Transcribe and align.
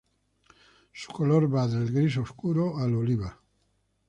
Su 0.93 1.11
color 1.13 1.47
es 1.67 1.91
gris 1.91 2.17
oscuro 2.17 2.79
a 2.79 2.85
oliva. 2.85 3.37